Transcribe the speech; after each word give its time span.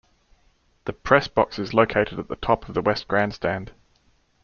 The 0.85 0.93
press 0.93 1.27
box 1.27 1.59
is 1.59 1.75
located 1.75 2.17
at 2.17 2.27
the 2.27 2.35
top 2.35 2.67
of 2.67 2.73
the 2.73 2.81
west 2.81 3.07
grandstand. 3.07 3.71